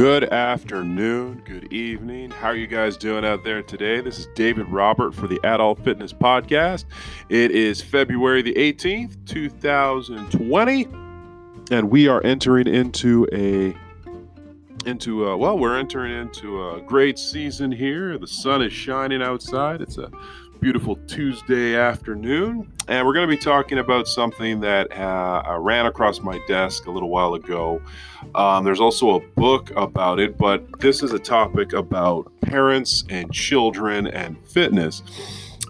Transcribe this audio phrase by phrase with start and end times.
[0.00, 2.30] Good afternoon, good evening.
[2.30, 4.00] How are you guys doing out there today?
[4.00, 6.86] This is David Robert for the Adult Fitness Podcast.
[7.28, 10.84] It is February the 18th, 2020,
[11.70, 13.76] and we are entering into a
[14.88, 18.16] into a, well, we're entering into a great season here.
[18.16, 19.82] The sun is shining outside.
[19.82, 20.10] It's a
[20.60, 26.20] beautiful Tuesday afternoon, and we're going to be talking about something that uh, ran across
[26.20, 27.80] my desk a little while ago.
[28.34, 33.32] Um, there's also a book about it, but this is a topic about parents and
[33.32, 35.02] children and fitness.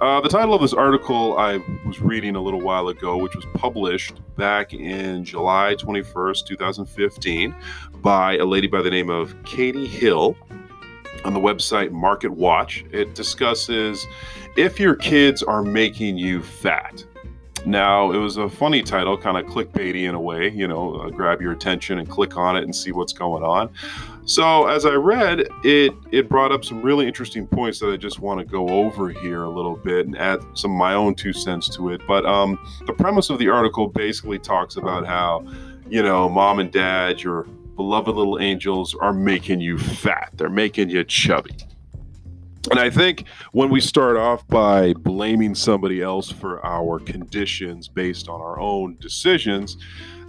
[0.00, 3.46] Uh, the title of this article I was reading a little while ago, which was
[3.54, 7.54] published back in July 21st, 2015,
[7.96, 10.36] by a lady by the name of Catey Hill
[11.24, 12.84] on the website Market Watch.
[12.92, 14.06] It discusses
[14.56, 17.04] if your kids are making you fat.
[17.66, 21.10] Now, it was a funny title, kind of clickbaity in a way, you know, uh,
[21.10, 23.70] grab your attention and click on it and see what's going on.
[24.24, 28.18] So, as I read, it it brought up some really interesting points that I just
[28.18, 31.68] want to go over here a little bit and add some my own two cents
[31.76, 32.00] to it.
[32.06, 35.44] But um, the premise of the article basically talks about how,
[35.88, 37.44] you know, mom and dad, your
[37.76, 40.30] beloved little angels, are making you fat.
[40.34, 41.56] They're making you chubby.
[42.70, 48.28] And I think when we start off by blaming somebody else for our conditions based
[48.28, 49.78] on our own decisions,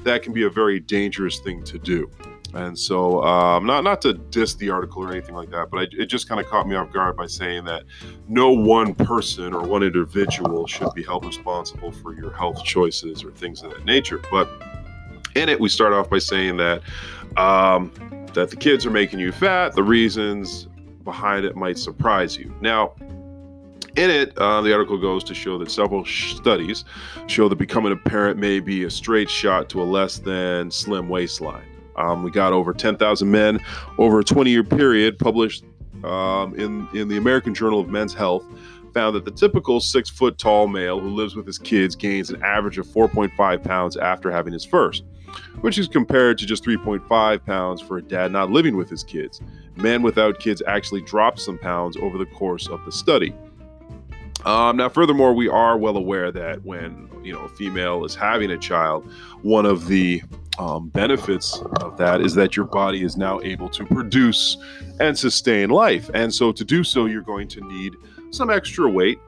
[0.04, 2.10] that can be a very dangerous thing to do.
[2.54, 5.88] And so, um, not not to diss the article or anything like that, but I,
[5.92, 7.84] it just kind of caught me off guard by saying that
[8.28, 13.32] no one person or one individual should be held responsible for your health choices or
[13.32, 14.20] things of that nature.
[14.30, 14.50] But
[15.36, 16.82] in it, we start off by saying that
[17.38, 17.94] um,
[18.34, 19.74] that the kids are making you fat.
[19.74, 20.68] The reasons
[21.04, 22.54] behind it might surprise you.
[22.62, 22.94] Now,
[23.96, 26.86] in it, uh, the article goes to show that several studies
[27.28, 31.10] show that becoming a parent may be a straight shot to a less than slim
[31.10, 31.66] waistline.
[31.98, 33.60] Um, we got over 10,000 men
[33.98, 35.66] over a 20 year period published
[36.04, 38.46] um, in, in the American Journal of Men's Health
[38.94, 42.42] found that the typical six foot tall male who lives with his kids gains an
[42.44, 45.04] average of 4.5 pounds after having his first,
[45.62, 49.42] which is compared to just 3.5 pounds for a dad not living with his kids.
[49.76, 53.34] Men without kids actually dropped some pounds over the course of the study.
[54.46, 58.50] Um, now, furthermore, we are well aware that when you know a female is having
[58.52, 59.12] a child,
[59.44, 60.24] one of the
[60.58, 64.58] um, benefits of that is that your body is now able to produce
[65.00, 67.94] and sustain life, and so to do so, you're going to need
[68.32, 69.20] some extra weight,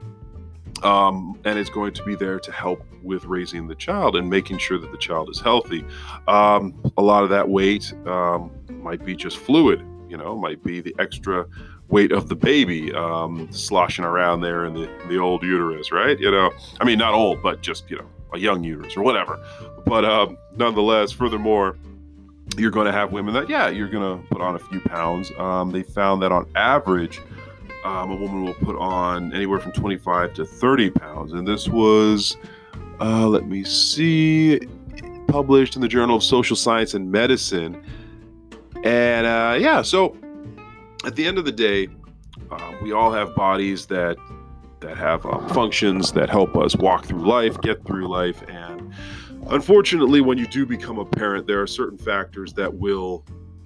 [0.83, 4.57] um, and it's going to be there to help with raising the child and making
[4.57, 5.85] sure that the child is healthy.
[6.27, 9.79] Um, a lot of that weight um, might be just fluid,
[10.09, 11.45] you know, might be the extra
[11.89, 16.19] weight of the baby um, sloshing around there in the, the old uterus, right?
[16.19, 19.39] You know, I mean, not old, but just, you know, a young uterus or whatever.
[19.85, 21.77] But um, nonetheless, furthermore,
[22.57, 25.31] you're going to have women that, yeah, you're going to put on a few pounds.
[25.37, 27.21] Um, they found that on average,
[27.83, 31.33] um, a woman will put on anywhere from 25 to 30 pounds.
[31.33, 32.37] And this was,
[32.99, 34.59] uh, let me see,
[35.27, 37.83] published in the Journal of Social Science and Medicine.
[38.83, 40.15] And uh, yeah, so
[41.05, 41.87] at the end of the day,
[42.51, 44.17] uh, we all have bodies that
[44.79, 48.93] that have um, functions that help us walk through life, get through life, and
[49.47, 53.25] unfortunately, when you do become a parent, there are certain factors that will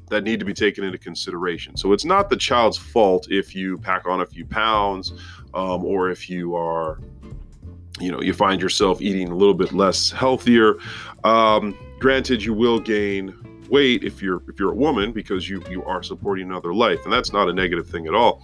[0.09, 1.75] that need to be taken into consideration.
[1.75, 5.13] So it's not the child's fault if you pack on a few pounds
[5.53, 7.00] um, or if you are,
[8.00, 10.75] you know, you find yourself eating a little bit less healthier.
[11.23, 13.34] Um, granted, you will gain
[13.69, 17.12] weight if you're if you're a woman because you you are supporting another life, and
[17.12, 18.44] that's not a negative thing at all.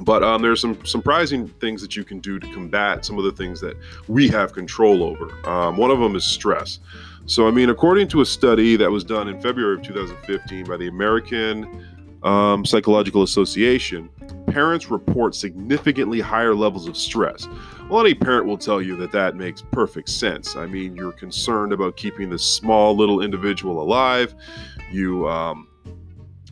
[0.00, 3.30] But um, there's some surprising things that you can do to combat some of the
[3.30, 3.76] things that
[4.08, 5.48] we have control over.
[5.48, 6.80] Um, one of them is stress.
[7.26, 10.76] So, I mean, according to a study that was done in February of 2015 by
[10.76, 11.86] the American
[12.22, 14.10] um, Psychological Association,
[14.46, 17.48] parents report significantly higher levels of stress.
[17.88, 20.54] Well, any parent will tell you that that makes perfect sense.
[20.54, 24.34] I mean, you're concerned about keeping this small little individual alive.
[24.92, 25.68] You, um,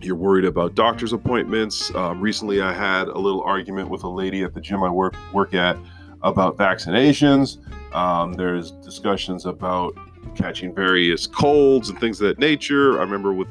[0.00, 1.94] you're worried about doctor's appointments.
[1.94, 5.14] Um, recently, I had a little argument with a lady at the gym I work
[5.34, 5.76] work at
[6.22, 7.58] about vaccinations.
[7.94, 9.94] Um, there's discussions about
[10.34, 12.98] catching various colds and things of that nature.
[12.98, 13.48] I remember with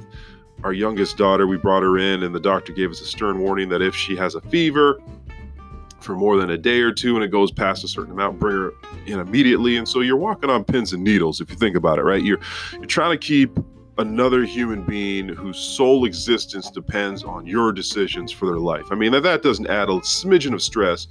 [0.63, 3.69] our youngest daughter, we brought her in, and the doctor gave us a stern warning
[3.69, 4.99] that if she has a fever
[5.99, 8.55] for more than a day or two and it goes past a certain amount, bring
[8.55, 8.71] her
[9.05, 9.77] in immediately.
[9.77, 12.23] And so you're walking on pins and needles if you think about it, right?
[12.23, 12.39] You're
[12.73, 13.57] you're trying to keep
[13.97, 18.85] another human being whose sole existence depends on your decisions for their life.
[18.89, 21.07] I mean, that, that doesn't add a smidgen of stress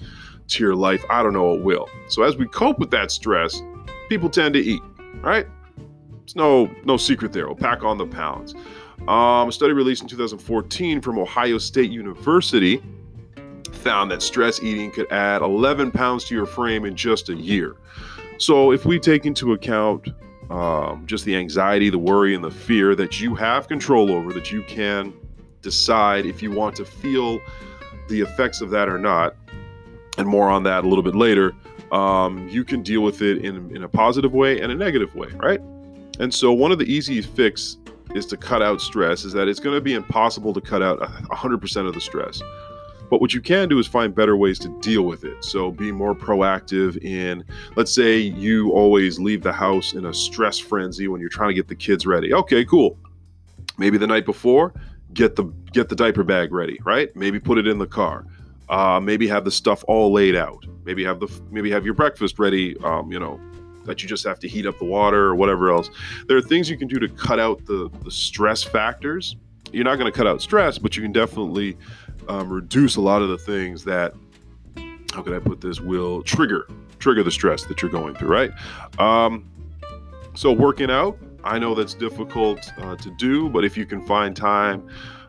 [0.49, 1.05] to your life.
[1.09, 1.89] I don't know what will.
[2.09, 3.63] So as we cope with that stress,
[4.09, 4.83] people tend to eat,
[5.17, 5.47] right?
[6.25, 7.47] It's no no secret there.
[7.47, 8.55] We'll pack on the pounds.
[9.09, 12.83] Um, a study released in 2014 from Ohio State University
[13.73, 17.77] found that stress eating could add 11 pounds to your frame in just a year.
[18.39, 20.09] So, if we take into account
[20.51, 24.51] um, just the anxiety, the worry, and the fear that you have control over, that
[24.51, 25.15] you can
[25.63, 27.41] decide if you want to feel
[28.09, 29.37] the effects of that or not,
[30.21, 31.53] and more on that a little bit later,
[31.91, 35.29] um, you can deal with it in, in a positive way and a negative way,
[35.37, 35.61] right?
[36.21, 37.79] And so, one of the easy fix
[38.15, 41.01] is to cut out stress, is that it's going to be impossible to cut out
[41.01, 42.43] 100% of the stress.
[43.09, 45.45] But what you can do is find better ways to deal with it.
[45.45, 47.45] So be more proactive in,
[47.75, 51.55] let's say you always leave the house in a stress frenzy when you're trying to
[51.55, 52.33] get the kids ready.
[52.33, 52.97] Okay, cool.
[53.79, 54.73] Maybe the night before,
[55.13, 57.15] get the get the diaper bag ready, right?
[57.17, 58.27] Maybe put it in the car.
[58.71, 60.65] Uh, maybe have the stuff all laid out.
[60.85, 62.77] Maybe have the maybe have your breakfast ready.
[62.79, 63.39] Um, you know,
[63.85, 65.91] that you just have to heat up the water or whatever else.
[66.29, 69.37] There are things you can do to cut out the the stress factors.
[69.73, 71.77] You're not going to cut out stress, but you can definitely
[72.29, 74.15] um, reduce a lot of the things that
[75.13, 76.67] how could I put this will trigger
[77.01, 78.53] trigger the stress that you're going through, right?
[78.99, 79.51] Um,
[80.35, 84.37] so working out, I know that's difficult uh, to do, but if you can find
[84.37, 84.87] time,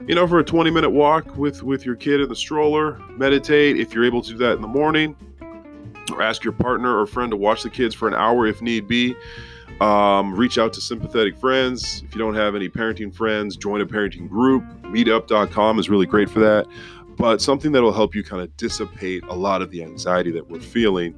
[0.07, 3.77] you know, for a 20 minute walk with with your kid in the stroller, meditate.
[3.77, 5.15] If you're able to do that in the morning,
[6.11, 8.87] or ask your partner or friend to watch the kids for an hour if need
[8.87, 9.15] be.
[9.79, 12.03] Um, reach out to sympathetic friends.
[12.05, 14.63] If you don't have any parenting friends, join a parenting group.
[14.83, 16.67] Meetup.com is really great for that.
[17.17, 20.49] But something that will help you kind of dissipate a lot of the anxiety that
[20.49, 21.15] we're feeling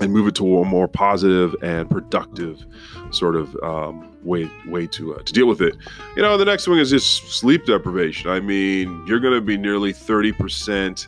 [0.00, 2.64] and move it to a more positive and productive
[3.10, 5.76] sort of um, way way to uh, to deal with it.
[6.16, 8.30] You know, the next one is just sleep deprivation.
[8.30, 11.06] I mean, you're going to be nearly 30%.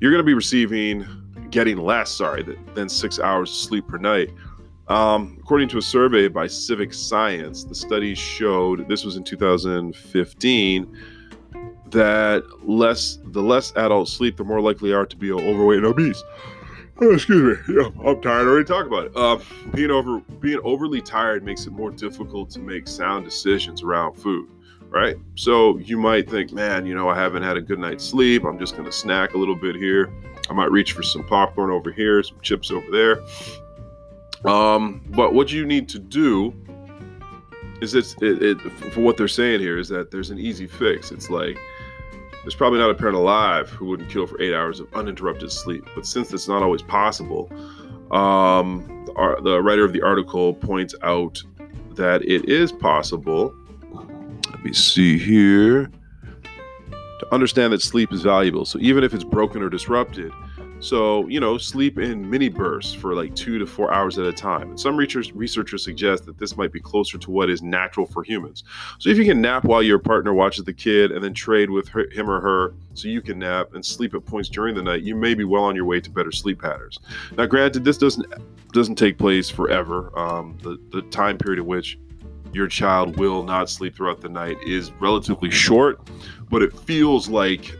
[0.00, 1.06] You're going to be receiving,
[1.50, 2.44] getting less, sorry,
[2.74, 4.30] than six hours of sleep per night.
[4.88, 10.98] Um, according to a survey by Civic Science, the study showed this was in 2015
[11.86, 16.22] that less the less adults sleep, the more likely are to be overweight and obese.
[17.00, 17.74] Oh, excuse me.
[17.76, 19.12] Yeah, I'm tired already talking about it.
[19.16, 19.38] Uh,
[19.74, 24.48] being over being overly tired makes it more difficult to make sound decisions around food,
[24.90, 25.16] right?
[25.34, 28.44] So you might think, man, you know, I haven't had a good night's sleep.
[28.44, 30.12] I'm just gonna snack a little bit here.
[30.48, 33.22] I might reach for some popcorn over here, some chips over there.
[34.50, 36.54] Um, but what you need to do
[37.80, 38.60] is it's it, it,
[38.92, 41.10] for what they're saying here is that there's an easy fix.
[41.10, 41.58] It's like
[42.44, 45.88] there's probably not a parent alive who wouldn't kill for eight hours of uninterrupted sleep.
[45.94, 47.50] But since it's not always possible,
[48.10, 51.42] um, the, the writer of the article points out
[51.92, 53.54] that it is possible.
[54.50, 55.90] Let me see here.
[57.20, 58.66] To understand that sleep is valuable.
[58.66, 60.30] So even if it's broken or disrupted,
[60.84, 64.32] so, you know, sleep in mini bursts for like two to four hours at a
[64.34, 64.68] time.
[64.68, 68.64] And some researchers, suggest that this might be closer to what is natural for humans.
[68.98, 71.88] So, if you can nap while your partner watches the kid and then trade with
[71.88, 75.00] her, him or her so you can nap and sleep at points during the night,
[75.00, 77.00] you may be well on your way to better sleep patterns.
[77.38, 78.26] Now, granted, this doesn't
[78.74, 80.12] doesn't take place forever.
[80.18, 81.98] Um, the, the time period in which
[82.52, 85.98] your child will not sleep throughout the night is relatively short,
[86.50, 87.74] but it feels like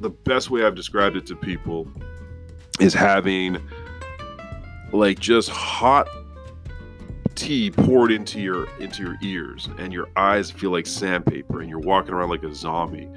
[0.00, 1.86] the best way I've described it to people
[2.80, 3.58] is having
[4.92, 6.08] like just hot
[7.34, 11.78] tea poured into your into your ears and your eyes feel like sandpaper and you're
[11.78, 13.08] walking around like a zombie.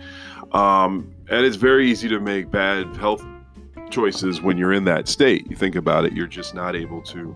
[0.52, 3.24] Um, and it's very easy to make bad health
[3.90, 5.50] choices when you're in that state.
[5.50, 7.36] You think about it you're just not able to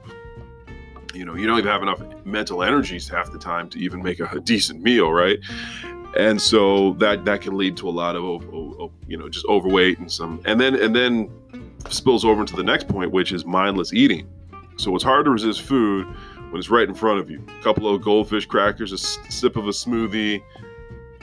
[1.14, 4.20] you know you don't even have enough mental energies half the time to even make
[4.20, 5.40] a, a decent meal right
[6.18, 8.44] and so that that can lead to a lot of,
[9.08, 11.30] you know just overweight and some and then and then
[11.90, 14.28] spills over into the next point, which is mindless eating.
[14.78, 16.08] So it's hard to resist food
[16.50, 17.44] when it's right in front of you.
[17.60, 20.42] A couple of goldfish crackers, a sip of a smoothie,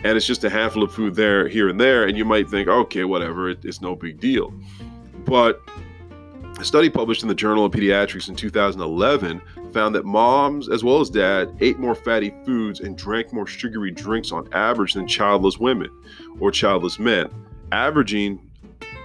[0.05, 2.69] and it's just a handful of food there, here and there, and you might think,
[2.69, 4.53] okay, whatever, it, it's no big deal.
[5.25, 5.61] But
[6.61, 9.41] a study published in the Journal of Pediatrics in 2011
[9.73, 13.91] found that moms, as well as dad, ate more fatty foods and drank more sugary
[13.91, 15.89] drinks on average than childless women
[16.39, 17.31] or childless men,
[17.73, 18.39] averaging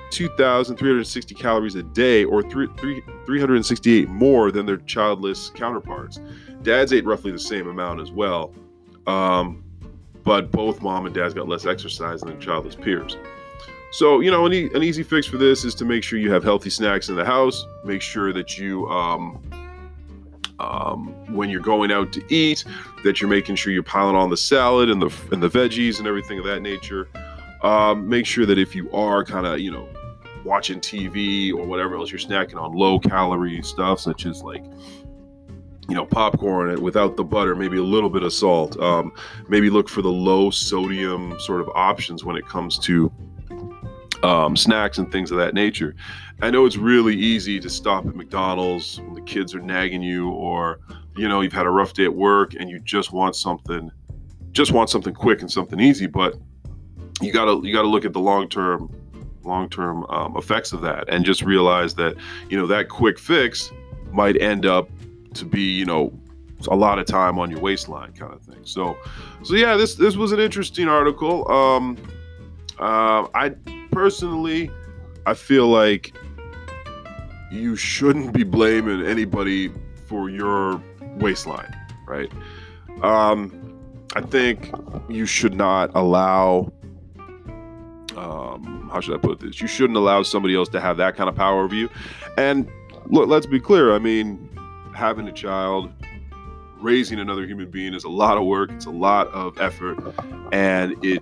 [0.10, 6.20] 2,360 calories a day, or 3, 3, 368 more than their childless counterparts.
[6.62, 8.54] Dads ate roughly the same amount as well,
[9.08, 9.64] um,
[10.24, 13.16] but both mom and dads got less exercise than their childless peers.
[13.96, 16.30] So, you know, an, e- an, easy fix for this is to make sure you
[16.30, 17.66] have healthy snacks in the house.
[17.86, 19.42] Make sure that you, um,
[20.60, 22.66] um, when you're going out to eat,
[23.06, 26.10] that you're making sure you're piling on the salad and the and the veggies and
[26.10, 27.08] everything of that nature.
[27.64, 29.88] Um, make sure that if you are kind of, you know,
[30.44, 34.66] watching TV or whatever else you're snacking on low calorie stuff, such as like
[35.88, 38.78] you know, popcorn without the butter, maybe a little bit of salt.
[38.78, 39.14] Um,
[39.48, 43.10] maybe look for the low sodium sort of options when it comes to
[44.26, 45.96] um, snacks and things of that nature.
[46.42, 50.32] I know it's really easy to stop at McDonald's when the kids are nagging you,
[50.32, 50.80] or
[51.16, 53.92] you know you've had a rough day at work and you just want something,
[54.52, 56.08] just want something quick and something easy.
[56.08, 56.36] But
[57.22, 58.94] you gotta you gotta look at the long term
[59.44, 62.16] long term um, effects of that and just realize that
[62.50, 63.72] you know that quick fix
[64.12, 64.90] might end up
[65.36, 66.18] to be, you know,
[66.70, 68.62] a lot of time on your waistline kind of thing.
[68.64, 68.98] So,
[69.44, 71.50] so yeah, this this was an interesting article.
[71.52, 71.98] Um,
[72.80, 73.56] uh, I
[73.92, 74.70] personally,
[75.26, 76.16] I feel like
[77.52, 79.72] you shouldn't be blaming anybody
[80.08, 80.82] for your
[81.18, 81.74] waistline,
[82.06, 82.32] right?
[83.02, 83.80] Um,
[84.16, 84.74] I think
[85.10, 86.72] you should not allow.
[88.16, 89.60] Um, how should I put this?
[89.60, 91.90] You shouldn't allow somebody else to have that kind of power over you.
[92.38, 92.70] And
[93.08, 93.94] look, let's be clear.
[93.94, 94.50] I mean,
[94.96, 95.92] having a child,
[96.80, 98.72] raising another human being is a lot of work.
[98.72, 99.98] It's a lot of effort,
[100.54, 101.22] and it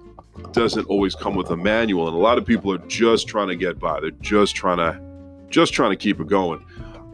[0.51, 2.07] doesn't always come with a manual.
[2.07, 3.99] And a lot of people are just trying to get by.
[3.99, 4.99] They're just trying to,
[5.49, 6.65] just trying to keep it going.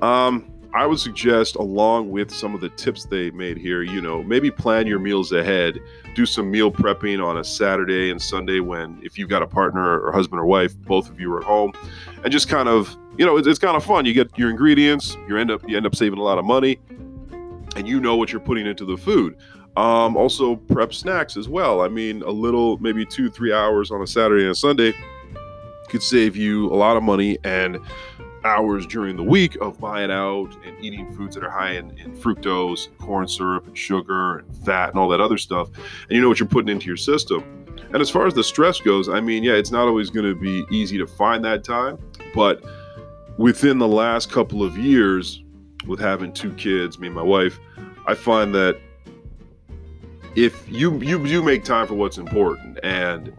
[0.01, 4.21] Um, I would suggest, along with some of the tips they made here, you know,
[4.21, 5.79] maybe plan your meals ahead.
[6.15, 9.99] Do some meal prepping on a Saturday and Sunday when, if you've got a partner
[9.99, 11.73] or husband or wife, both of you are at home,
[12.23, 14.05] and just kind of you know, it's, it's kind of fun.
[14.05, 16.79] You get your ingredients, you end up you end up saving a lot of money,
[17.75, 19.35] and you know what you're putting into the food.
[19.77, 21.81] Um, also, prep snacks as well.
[21.81, 24.93] I mean, a little, maybe two, three hours on a Saturday and a Sunday
[25.87, 27.79] could save you a lot of money and
[28.43, 32.15] hours during the week of buying out and eating foods that are high in, in,
[32.15, 35.67] fructose, corn syrup, and sugar, and fat, and all that other stuff.
[35.75, 37.43] And you know what you're putting into your system.
[37.91, 40.39] And as far as the stress goes, I mean, yeah, it's not always going to
[40.39, 41.97] be easy to find that time,
[42.33, 42.63] but
[43.37, 45.43] within the last couple of years
[45.87, 47.59] with having two kids, me and my wife,
[48.05, 48.79] I find that
[50.35, 53.33] if you you do make time for what's important and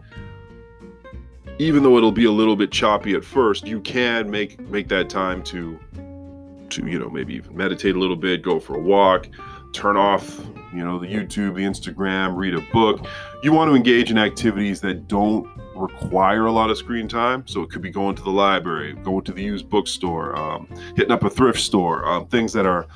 [1.59, 5.09] even though it'll be a little bit choppy at first, you can make make that
[5.09, 5.79] time to
[6.69, 9.27] to you know maybe even meditate a little bit, go for a walk,
[9.73, 10.39] turn off
[10.73, 13.05] you know the YouTube, the Instagram, read a book.
[13.43, 17.45] You want to engage in activities that don't require a lot of screen time.
[17.47, 21.11] So it could be going to the library, going to the used bookstore, um, hitting
[21.11, 22.87] up a thrift store, um, things that are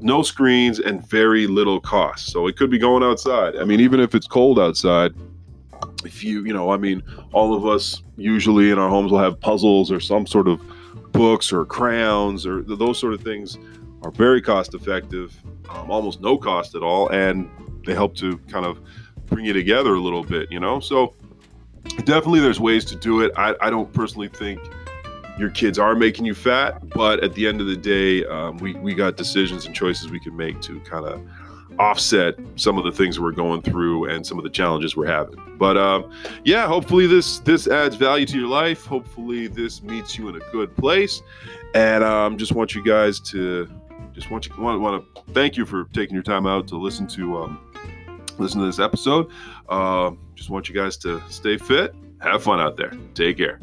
[0.00, 2.30] no screens and very little cost.
[2.30, 3.56] So it could be going outside.
[3.56, 5.14] I mean, even if it's cold outside,
[6.04, 9.40] if you, you know, I mean, all of us usually in our homes will have
[9.40, 10.60] puzzles or some sort of
[11.12, 13.58] books or crayons or those sort of things
[14.02, 15.36] are very cost effective,
[15.70, 17.48] um, almost no cost at all, and
[17.86, 18.78] they help to kind of
[19.26, 20.78] bring you together a little bit, you know?
[20.80, 21.14] So
[22.04, 23.32] definitely there's ways to do it.
[23.36, 24.60] I, I don't personally think
[25.38, 28.74] your kids are making you fat, but at the end of the day, um, we,
[28.74, 31.20] we got decisions and choices we can make to kind of
[31.78, 35.36] offset some of the things we're going through and some of the challenges we're having.
[35.58, 36.10] But um,
[36.44, 38.84] yeah, hopefully this this adds value to your life.
[38.86, 41.22] Hopefully this meets you in a good place,
[41.74, 43.68] and um, just want you guys to
[44.14, 47.06] just want you want, want to thank you for taking your time out to listen
[47.08, 47.60] to um,
[48.38, 49.30] listen to this episode.
[49.68, 52.92] Uh, just want you guys to stay fit, have fun out there.
[53.14, 53.60] Take care.